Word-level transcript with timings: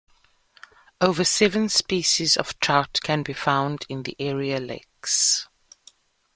Over 0.99 1.23
seven 1.23 1.69
species 1.69 2.35
of 2.35 2.59
trout 2.59 3.01
can 3.03 3.21
be 3.21 3.33
found 3.33 3.85
in 3.87 4.01
the 4.01 4.15
area 4.17 4.59
lakes. 4.59 5.47